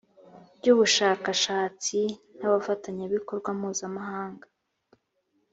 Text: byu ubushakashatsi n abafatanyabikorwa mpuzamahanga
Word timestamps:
byu 0.57 0.69
ubushakashatsi 0.75 1.99
n 2.37 2.39
abafatanyabikorwa 2.47 3.49
mpuzamahanga 3.57 4.45